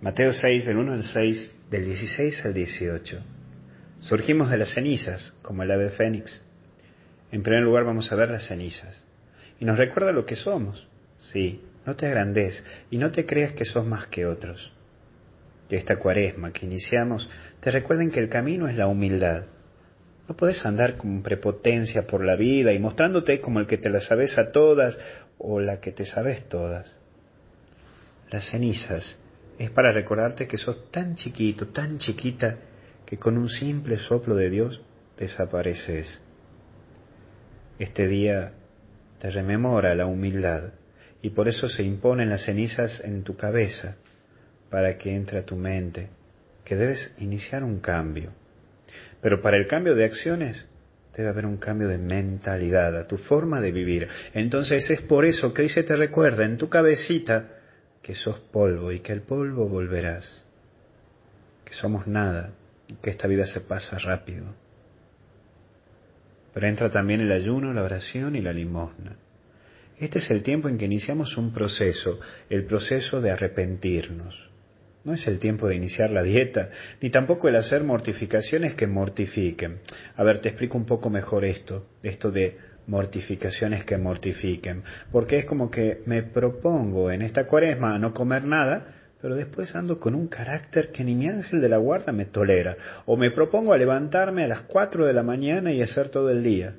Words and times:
Mateo 0.00 0.32
6, 0.32 0.64
del 0.64 0.76
1 0.76 0.92
al 0.92 1.02
6, 1.02 1.52
del 1.70 1.86
16 1.86 2.44
al 2.44 2.54
18. 2.54 3.18
Surgimos 3.98 4.48
de 4.48 4.58
las 4.58 4.72
cenizas, 4.72 5.34
como 5.42 5.64
el 5.64 5.72
ave 5.72 5.90
fénix. 5.90 6.44
En 7.32 7.42
primer 7.42 7.64
lugar 7.64 7.82
vamos 7.82 8.12
a 8.12 8.14
ver 8.14 8.30
las 8.30 8.46
cenizas. 8.46 9.04
Y 9.58 9.64
nos 9.64 9.76
recuerda 9.76 10.12
lo 10.12 10.24
que 10.24 10.36
somos. 10.36 10.86
Sí, 11.18 11.64
no 11.84 11.96
te 11.96 12.06
agrandes 12.06 12.64
y 12.92 12.98
no 12.98 13.10
te 13.10 13.26
creas 13.26 13.52
que 13.54 13.64
sos 13.64 13.84
más 13.84 14.06
que 14.06 14.24
otros. 14.24 14.72
Que 15.68 15.74
esta 15.74 15.96
cuaresma 15.96 16.52
que 16.52 16.66
iniciamos 16.66 17.28
te 17.58 17.72
recuerden 17.72 18.12
que 18.12 18.20
el 18.20 18.28
camino 18.28 18.68
es 18.68 18.76
la 18.76 18.86
humildad. 18.86 19.46
No 20.28 20.36
puedes 20.36 20.64
andar 20.64 20.96
con 20.96 21.24
prepotencia 21.24 22.06
por 22.06 22.24
la 22.24 22.36
vida 22.36 22.72
y 22.72 22.78
mostrándote 22.78 23.40
como 23.40 23.58
el 23.58 23.66
que 23.66 23.78
te 23.78 23.90
las 23.90 24.06
sabes 24.06 24.38
a 24.38 24.52
todas 24.52 24.96
o 25.38 25.58
la 25.58 25.80
que 25.80 25.90
te 25.90 26.04
sabes 26.04 26.48
todas. 26.48 26.94
Las 28.30 28.48
cenizas 28.48 29.18
es 29.58 29.70
para 29.70 29.90
recordarte 29.90 30.46
que 30.46 30.56
sos 30.56 30.90
tan 30.90 31.16
chiquito, 31.16 31.68
tan 31.68 31.98
chiquita, 31.98 32.56
que 33.04 33.18
con 33.18 33.36
un 33.36 33.48
simple 33.48 33.98
soplo 33.98 34.36
de 34.36 34.50
Dios 34.50 34.80
desapareces. 35.16 36.20
Este 37.78 38.06
día 38.06 38.52
te 39.18 39.30
rememora 39.30 39.94
la 39.94 40.06
humildad 40.06 40.72
y 41.22 41.30
por 41.30 41.48
eso 41.48 41.68
se 41.68 41.82
imponen 41.82 42.28
las 42.28 42.44
cenizas 42.44 43.00
en 43.04 43.24
tu 43.24 43.36
cabeza 43.36 43.96
para 44.70 44.96
que 44.96 45.14
entre 45.14 45.40
a 45.40 45.46
tu 45.46 45.56
mente 45.56 46.10
que 46.64 46.76
debes 46.76 47.12
iniciar 47.18 47.64
un 47.64 47.80
cambio. 47.80 48.32
Pero 49.20 49.40
para 49.40 49.56
el 49.56 49.66
cambio 49.66 49.94
de 49.94 50.04
acciones 50.04 50.66
debe 51.16 51.30
haber 51.30 51.46
un 51.46 51.56
cambio 51.56 51.88
de 51.88 51.98
mentalidad, 51.98 52.96
a 52.96 53.08
tu 53.08 53.16
forma 53.16 53.60
de 53.60 53.72
vivir. 53.72 54.06
Entonces 54.34 54.88
es 54.90 55.00
por 55.02 55.24
eso 55.24 55.52
que 55.52 55.62
hoy 55.62 55.68
se 55.68 55.82
te 55.82 55.96
recuerda 55.96 56.44
en 56.44 56.58
tu 56.58 56.68
cabecita 56.68 57.57
que 58.02 58.14
sos 58.14 58.38
polvo 58.38 58.92
y 58.92 59.00
que 59.00 59.12
el 59.12 59.22
polvo 59.22 59.68
volverás, 59.68 60.44
que 61.64 61.74
somos 61.74 62.06
nada 62.06 62.52
y 62.88 62.94
que 62.94 63.10
esta 63.10 63.28
vida 63.28 63.46
se 63.46 63.60
pasa 63.60 63.98
rápido. 63.98 64.54
Pero 66.54 66.66
entra 66.66 66.90
también 66.90 67.20
el 67.20 67.32
ayuno, 67.32 67.72
la 67.72 67.82
oración 67.82 68.34
y 68.36 68.40
la 68.40 68.52
limosna. 68.52 69.16
Este 69.98 70.18
es 70.18 70.30
el 70.30 70.42
tiempo 70.42 70.68
en 70.68 70.78
que 70.78 70.84
iniciamos 70.84 71.36
un 71.36 71.52
proceso, 71.52 72.20
el 72.48 72.64
proceso 72.64 73.20
de 73.20 73.30
arrepentirnos. 73.30 74.48
No 75.04 75.14
es 75.14 75.26
el 75.26 75.38
tiempo 75.38 75.68
de 75.68 75.76
iniciar 75.76 76.10
la 76.10 76.22
dieta, 76.22 76.70
ni 77.00 77.10
tampoco 77.10 77.48
el 77.48 77.56
hacer 77.56 77.82
mortificaciones 77.82 78.74
que 78.74 78.86
mortifiquen. 78.86 79.80
A 80.16 80.22
ver, 80.22 80.38
te 80.38 80.48
explico 80.50 80.76
un 80.76 80.86
poco 80.86 81.10
mejor 81.10 81.44
esto, 81.44 81.86
esto 82.02 82.30
de 82.30 82.58
mortificaciones 82.88 83.84
que 83.84 83.98
mortifiquen, 83.98 84.82
porque 85.12 85.38
es 85.38 85.44
como 85.44 85.70
que 85.70 86.02
me 86.06 86.22
propongo 86.22 87.10
en 87.10 87.22
esta 87.22 87.46
cuaresma 87.46 87.94
a 87.94 87.98
no 87.98 88.12
comer 88.12 88.44
nada, 88.44 88.86
pero 89.20 89.36
después 89.36 89.74
ando 89.76 90.00
con 90.00 90.14
un 90.14 90.26
carácter 90.28 90.90
que 90.90 91.04
ni 91.04 91.14
mi 91.14 91.28
ángel 91.28 91.60
de 91.60 91.68
la 91.68 91.76
guarda 91.76 92.12
me 92.12 92.24
tolera, 92.24 92.76
o 93.06 93.16
me 93.16 93.30
propongo 93.30 93.72
a 93.72 93.78
levantarme 93.78 94.44
a 94.44 94.48
las 94.48 94.62
cuatro 94.62 95.06
de 95.06 95.12
la 95.12 95.22
mañana 95.22 95.70
y 95.70 95.82
hacer 95.82 96.08
todo 96.08 96.30
el 96.30 96.42
día, 96.42 96.74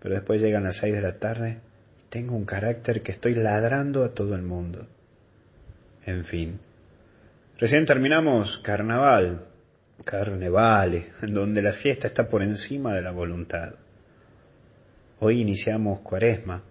pero 0.00 0.14
después 0.14 0.40
llegan 0.40 0.64
las 0.64 0.76
seis 0.76 0.94
de 0.94 1.00
la 1.00 1.18
tarde 1.18 1.60
y 1.98 2.10
tengo 2.10 2.36
un 2.36 2.44
carácter 2.44 3.02
que 3.02 3.12
estoy 3.12 3.34
ladrando 3.34 4.04
a 4.04 4.10
todo 4.12 4.34
el 4.34 4.42
mundo. 4.42 4.86
En 6.04 6.24
fin, 6.26 6.58
recién 7.58 7.86
terminamos 7.86 8.60
carnaval, 8.62 9.46
carnevale, 10.04 11.12
donde 11.22 11.62
la 11.62 11.72
fiesta 11.72 12.08
está 12.08 12.28
por 12.28 12.42
encima 12.42 12.92
de 12.94 13.00
la 13.00 13.12
voluntad. 13.12 13.76
Hoy 15.20 15.40
iniciamos 15.40 16.00
cuaresma, 16.00 16.64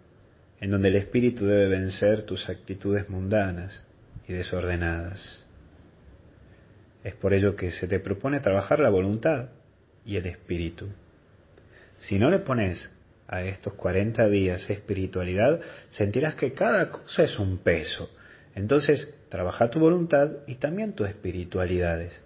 en 0.59 0.69
donde 0.69 0.89
el 0.89 0.97
Espíritu 0.97 1.45
debe 1.45 1.69
vencer 1.69 2.23
tus 2.23 2.49
actitudes 2.49 3.09
mundanas 3.09 3.83
y 4.27 4.33
desordenadas. 4.33 5.45
Es 7.05 7.15
por 7.15 7.33
ello 7.33 7.55
que 7.55 7.71
se 7.71 7.87
te 7.87 8.01
propone 8.01 8.41
trabajar 8.41 8.79
la 8.79 8.89
voluntad 8.89 9.49
y 10.05 10.17
el 10.17 10.25
Espíritu. 10.25 10.89
Si 11.99 12.19
no 12.19 12.29
le 12.29 12.39
pones 12.39 12.91
a 13.27 13.43
estos 13.43 13.75
40 13.75 14.27
días 14.27 14.69
espiritualidad, 14.69 15.61
sentirás 15.89 16.35
que 16.35 16.51
cada 16.51 16.89
cosa 16.89 17.23
es 17.23 17.39
un 17.39 17.59
peso. 17.59 18.09
Entonces, 18.55 19.07
trabaja 19.29 19.69
tu 19.69 19.79
voluntad 19.79 20.31
y 20.47 20.55
también 20.55 20.93
tus 20.93 21.07
espiritualidades. 21.07 22.21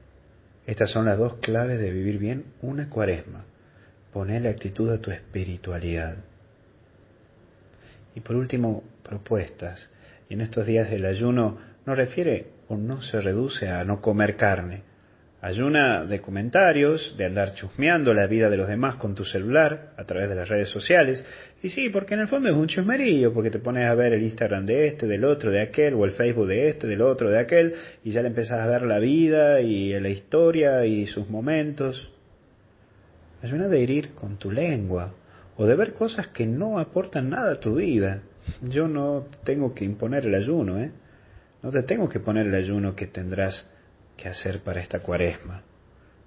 Estas 0.66 0.90
son 0.90 1.06
las 1.06 1.20
dos 1.20 1.38
claves 1.38 1.80
de 1.80 1.92
vivir 1.92 2.18
bien 2.18 2.46
una 2.62 2.90
cuaresma 2.90 3.46
Ponerle 4.14 4.50
actitud 4.50 4.90
a 4.90 5.00
tu 5.00 5.12
espiritualidad. 5.12 6.18
Y 8.16 8.22
por 8.22 8.36
último, 8.36 8.84
propuestas. 9.04 9.90
Y 10.30 10.34
en 10.34 10.42
estos 10.42 10.66
días 10.66 10.90
del 10.90 11.06
ayuno 11.06 11.58
no 11.86 11.96
refiere 11.96 12.48
o 12.68 12.76
no 12.76 13.02
se 13.02 13.22
reduce 13.22 13.68
a 13.70 13.84
no 13.84 14.02
comer 14.02 14.36
carne. 14.36 14.84
Ayuna 15.40 16.04
de 16.06 16.20
comentarios, 16.20 17.14
de 17.16 17.26
andar 17.26 17.54
chusmeando 17.54 18.12
la 18.12 18.26
vida 18.26 18.50
de 18.50 18.58
los 18.58 18.68
demás 18.68 18.96
con 18.96 19.14
tu 19.14 19.24
celular 19.24 19.94
a 19.96 20.04
través 20.04 20.30
de 20.30 20.36
las 20.36 20.50
redes 20.50 20.70
sociales. 20.70 21.24
Y 21.62 21.70
sí, 21.70 21.90
porque 21.90 22.16
en 22.16 22.22
el 22.22 22.28
fondo 22.28 22.50
es 22.50 22.56
un 22.56 22.68
chusmerillo, 22.68 23.32
porque 23.34 23.52
te 23.52 23.60
pones 23.60 23.88
a 23.88 23.94
ver 23.94 24.14
el 24.14 24.24
Instagram 24.24 24.66
de 24.66 24.88
este, 24.88 25.06
del 25.06 25.24
otro, 25.24 25.52
de 25.52 25.62
aquel, 25.62 25.94
o 25.94 26.06
el 26.06 26.12
Facebook 26.12 26.48
de 26.48 26.70
este, 26.70 26.88
del 26.88 27.02
otro, 27.02 27.30
de 27.30 27.38
aquel, 27.38 27.76
y 28.04 28.10
ya 28.10 28.24
le 28.24 28.30
empezás 28.30 28.62
a 28.62 28.68
ver 28.68 28.82
la 28.82 28.98
vida 28.98 29.62
y 29.62 29.98
la 30.00 30.10
historia 30.10 30.84
y 30.88 31.06
sus 31.06 31.30
momentos. 31.30 32.12
Ayuna 33.42 33.68
de 33.68 33.84
herir 33.84 34.14
con 34.14 34.38
tu 34.38 34.52
lengua 34.52 35.14
o 35.58 35.66
de 35.66 35.76
ver 35.76 35.94
cosas 35.94 36.28
que 36.28 36.46
no 36.46 36.80
aportan 36.80 37.30
nada 37.30 37.54
a 37.54 37.60
tu 37.60 37.76
vida. 37.76 38.22
Yo 38.62 38.88
no 38.88 39.26
tengo 39.44 39.74
que 39.74 39.86
imponer 39.86 40.26
el 40.26 40.36
ayuno, 40.36 40.80
¿eh? 40.80 40.92
No 41.62 41.72
te 41.72 41.84
tengo 41.84 42.08
que 42.08 42.20
poner 42.20 42.48
el 42.48 42.56
ayuno 42.56 42.96
que 42.96 43.08
tendrás 43.08 43.66
que 44.16 44.30
hacer 44.30 44.62
para 44.62 44.82
esta 44.82 45.00
cuaresma. 45.00 45.64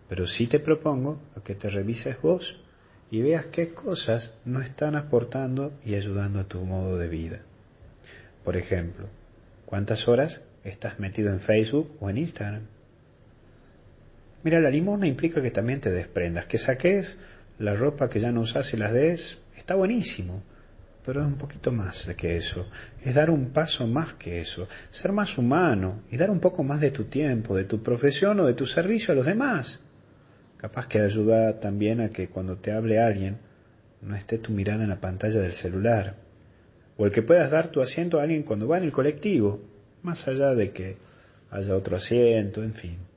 Pero 0.08 0.26
sí 0.26 0.46
te 0.46 0.60
propongo 0.60 1.20
que 1.44 1.54
te 1.54 1.70
revises 1.70 2.20
vos 2.20 2.56
y 3.10 3.22
veas 3.22 3.46
qué 3.46 3.72
cosas 3.72 4.32
no 4.44 4.60
están 4.60 4.96
aportando 4.96 5.72
y 5.84 5.94
ayudando 5.94 6.40
a 6.40 6.48
tu 6.48 6.60
modo 6.64 6.98
de 6.98 7.08
vida. 7.08 7.42
Por 8.44 8.56
ejemplo, 8.56 9.08
¿cuántas 9.66 10.06
horas 10.08 10.40
estás 10.64 10.98
metido 11.00 11.32
en 11.32 11.40
Facebook 11.40 11.96
o 12.00 12.10
en 12.10 12.18
Instagram? 12.18 12.62
Mira, 14.42 14.58
la 14.58 14.70
limosna 14.70 15.06
implica 15.06 15.42
que 15.42 15.50
también 15.50 15.80
te 15.80 15.90
desprendas, 15.90 16.46
que 16.46 16.56
saques 16.56 17.16
la 17.58 17.74
ropa 17.74 18.08
que 18.08 18.20
ya 18.20 18.32
no 18.32 18.40
usas 18.40 18.72
y 18.72 18.76
las 18.78 18.92
des, 18.92 19.38
está 19.54 19.74
buenísimo, 19.74 20.42
pero 21.04 21.20
es 21.20 21.26
un 21.26 21.36
poquito 21.36 21.70
más 21.70 22.08
que 22.16 22.38
eso, 22.38 22.66
es 23.04 23.14
dar 23.14 23.28
un 23.28 23.50
paso 23.50 23.86
más 23.86 24.14
que 24.14 24.40
eso, 24.40 24.66
ser 24.90 25.12
más 25.12 25.36
humano 25.36 26.04
y 26.10 26.16
dar 26.16 26.30
un 26.30 26.40
poco 26.40 26.62
más 26.62 26.80
de 26.80 26.90
tu 26.90 27.04
tiempo, 27.04 27.54
de 27.54 27.64
tu 27.64 27.82
profesión 27.82 28.40
o 28.40 28.46
de 28.46 28.54
tu 28.54 28.66
servicio 28.66 29.12
a 29.12 29.14
los 29.14 29.26
demás. 29.26 29.78
Capaz 30.56 30.86
que 30.86 31.00
ayuda 31.00 31.60
también 31.60 32.00
a 32.00 32.08
que 32.08 32.28
cuando 32.28 32.56
te 32.56 32.72
hable 32.72 32.98
alguien 32.98 33.38
no 34.00 34.16
esté 34.16 34.38
tu 34.38 34.52
mirada 34.52 34.84
en 34.84 34.90
la 34.90 35.00
pantalla 35.00 35.40
del 35.40 35.52
celular, 35.52 36.14
o 36.96 37.04
el 37.04 37.12
que 37.12 37.22
puedas 37.22 37.50
dar 37.50 37.68
tu 37.68 37.82
asiento 37.82 38.18
a 38.18 38.22
alguien 38.22 38.42
cuando 38.42 38.66
va 38.68 38.78
en 38.78 38.84
el 38.84 38.92
colectivo, 38.92 39.60
más 40.02 40.26
allá 40.26 40.54
de 40.54 40.70
que 40.70 40.96
haya 41.50 41.76
otro 41.76 41.96
asiento, 41.96 42.62
en 42.62 42.72
fin 42.72 43.09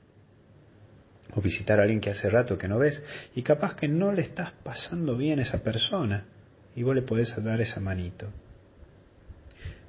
o 1.34 1.40
visitar 1.40 1.78
a 1.78 1.82
alguien 1.82 2.00
que 2.00 2.10
hace 2.10 2.30
rato 2.30 2.58
que 2.58 2.68
no 2.68 2.78
ves 2.78 3.02
y 3.34 3.42
capaz 3.42 3.74
que 3.74 3.88
no 3.88 4.12
le 4.12 4.22
estás 4.22 4.52
pasando 4.62 5.16
bien 5.16 5.38
a 5.38 5.42
esa 5.42 5.62
persona 5.62 6.24
y 6.76 6.82
vos 6.82 6.94
le 6.94 7.02
podés 7.02 7.34
dar 7.42 7.60
esa 7.60 7.80
manito. 7.80 8.28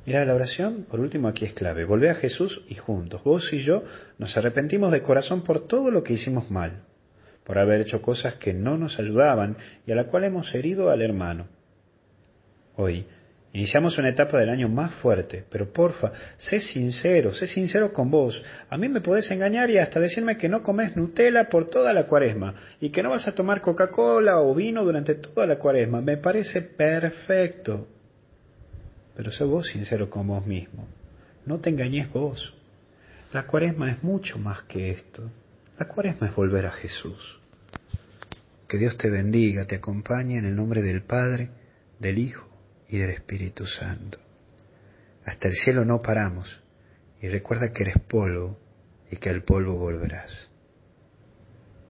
Mira, 0.05 0.23
la 0.23 0.35
oración, 0.35 0.85
por 0.89 0.99
último, 0.99 1.27
aquí 1.27 1.45
es 1.45 1.53
clave. 1.53 1.83
Volvé 1.83 2.11
a 2.11 2.15
Jesús 2.15 2.61
y 2.69 2.75
juntos, 2.75 3.23
vos 3.23 3.51
y 3.51 3.59
yo, 3.63 3.83
nos 4.19 4.37
arrepentimos 4.37 4.91
de 4.91 5.01
corazón 5.01 5.43
por 5.43 5.67
todo 5.67 5.89
lo 5.89 6.03
que 6.03 6.13
hicimos 6.13 6.51
mal, 6.51 6.83
por 7.43 7.57
haber 7.57 7.81
hecho 7.81 8.01
cosas 8.01 8.35
que 8.35 8.53
no 8.53 8.77
nos 8.77 8.99
ayudaban 8.99 9.57
y 9.87 9.91
a 9.91 9.95
la 9.95 10.05
cual 10.05 10.25
hemos 10.25 10.53
herido 10.53 10.91
al 10.91 11.01
hermano. 11.01 11.47
Hoy, 12.75 13.05
Iniciamos 13.55 13.97
una 13.97 14.09
etapa 14.09 14.37
del 14.37 14.49
año 14.49 14.67
más 14.67 14.95
fuerte, 14.95 15.45
pero 15.49 15.71
porfa, 15.71 16.11
sé 16.37 16.59
sincero, 16.59 17.33
sé 17.33 17.47
sincero 17.47 17.93
con 17.93 18.11
vos. 18.11 18.43
A 18.69 18.77
mí 18.77 18.89
me 18.89 18.99
podés 18.99 19.31
engañar 19.31 19.69
y 19.69 19.77
hasta 19.77 20.01
decirme 20.01 20.35
que 20.35 20.49
no 20.49 20.61
comes 20.61 20.97
Nutella 20.97 21.47
por 21.47 21.69
toda 21.69 21.93
la 21.93 22.05
cuaresma 22.05 22.53
y 22.81 22.89
que 22.89 23.01
no 23.01 23.11
vas 23.11 23.29
a 23.29 23.31
tomar 23.31 23.61
Coca-Cola 23.61 24.41
o 24.41 24.53
vino 24.53 24.83
durante 24.83 25.15
toda 25.15 25.47
la 25.47 25.57
cuaresma. 25.57 26.01
Me 26.01 26.17
parece 26.17 26.63
perfecto. 26.63 27.87
Pero 29.15 29.31
sé 29.31 29.45
vos 29.45 29.67
sincero 29.67 30.09
con 30.09 30.27
vos 30.27 30.45
mismo. 30.45 30.89
No 31.45 31.59
te 31.59 31.69
engañes 31.69 32.11
vos. 32.11 32.53
La 33.31 33.47
cuaresma 33.47 33.89
es 33.89 34.03
mucho 34.03 34.37
más 34.37 34.63
que 34.63 34.91
esto. 34.91 35.31
La 35.79 35.87
cuaresma 35.87 36.27
es 36.27 36.35
volver 36.35 36.65
a 36.65 36.71
Jesús. 36.71 37.39
Que 38.67 38.77
Dios 38.77 38.97
te 38.97 39.09
bendiga, 39.09 39.63
te 39.63 39.75
acompañe 39.75 40.39
en 40.39 40.43
el 40.43 40.57
nombre 40.57 40.81
del 40.81 41.03
Padre, 41.03 41.51
del 42.01 42.17
Hijo 42.17 42.54
y 42.89 42.97
del 42.97 43.11
Espíritu 43.11 43.65
Santo. 43.65 44.19
Hasta 45.25 45.47
el 45.47 45.55
cielo 45.55 45.85
no 45.85 46.01
paramos 46.01 46.61
y 47.21 47.27
recuerda 47.27 47.71
que 47.71 47.83
eres 47.83 47.99
polvo 48.07 48.59
y 49.09 49.17
que 49.17 49.29
al 49.29 49.43
polvo 49.43 49.77
volverás. 49.77 50.49